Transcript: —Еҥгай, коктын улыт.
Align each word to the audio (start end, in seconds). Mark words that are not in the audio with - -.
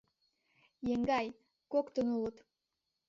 —Еҥгай, 0.93 1.27
коктын 1.71 2.07
улыт. 2.17 2.37